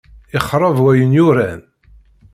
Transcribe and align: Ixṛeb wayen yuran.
Ixṛeb 0.37 0.77
wayen 0.83 1.15
yuran. 1.17 1.61